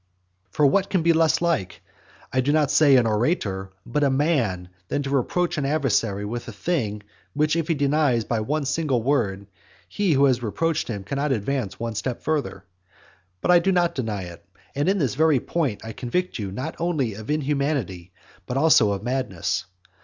For 0.49 0.65
what 0.65 0.89
can 0.89 1.03
be 1.03 1.13
less 1.13 1.43
like, 1.43 1.83
I 2.33 2.41
do 2.41 2.51
not 2.51 2.71
say 2.71 2.95
an 2.95 3.05
orator, 3.05 3.71
but 3.85 4.03
a 4.03 4.09
man, 4.09 4.69
than 4.87 5.03
to 5.03 5.11
reproach 5.11 5.59
an 5.59 5.65
adversary 5.67 6.25
with 6.25 6.47
a 6.47 6.51
thing 6.51 7.03
which 7.35 7.55
if 7.55 7.67
he 7.67 7.75
denies 7.75 8.23
by 8.23 8.39
one 8.39 8.65
single 8.65 9.03
word, 9.03 9.45
he 9.87 10.13
who 10.13 10.25
has 10.25 10.41
reproached 10.41 10.87
him 10.87 11.03
cannot 11.03 11.31
advance 11.31 11.79
one 11.79 11.93
step 11.93 12.23
further? 12.23 12.65
But 13.41 13.51
I 13.51 13.59
do 13.59 13.71
not 13.71 13.93
deny 13.93 14.23
it; 14.23 14.43
and 14.73 14.89
in 14.89 14.97
this 14.97 15.13
very 15.13 15.39
point 15.39 15.85
I 15.85 15.93
convict 15.93 16.39
you 16.39 16.51
not 16.51 16.73
only 16.79 17.13
of 17.13 17.29
inhumanity 17.29 18.11
but 18.47 18.57
also 18.57 18.93
of 18.93 19.03
madness. 19.03 19.65